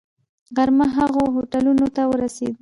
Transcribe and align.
غرمه 0.55 0.85
هغو 0.97 1.23
هوټلونو 1.35 1.85
ته 1.95 2.01
ورسېدو. 2.11 2.59